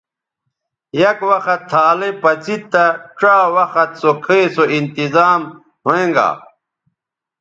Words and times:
یک 1.01 1.19
وخت 1.29 1.59
تھالئ 1.69 2.11
پڅید 2.21 2.63
تہ 2.71 2.85
ڇا 3.19 3.35
وخت 3.55 3.89
سو 4.01 4.11
کھئ 4.25 4.43
سو 4.55 4.63
انتظام 4.77 5.41
ھویں 5.85 6.09
گا 6.15 6.29